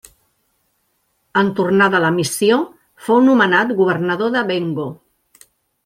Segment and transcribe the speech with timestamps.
[1.41, 2.59] En tornar de la missió
[3.09, 4.93] fou nomenat governador de Bengo.